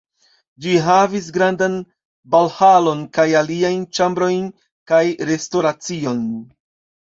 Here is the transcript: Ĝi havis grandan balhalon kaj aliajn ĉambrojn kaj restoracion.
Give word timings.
Ĝi 0.65 0.71
havis 0.85 1.25
grandan 1.35 1.75
balhalon 2.35 3.03
kaj 3.19 3.27
aliajn 3.43 3.85
ĉambrojn 3.99 4.49
kaj 4.93 5.03
restoracion. 5.31 6.27